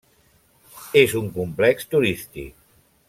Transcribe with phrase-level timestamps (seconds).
[1.01, 2.57] És un complex turístic.